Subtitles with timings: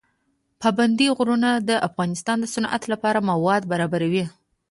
[0.61, 4.25] پابندی غرونه د افغانستان د صنعت لپاره مواد برابروي.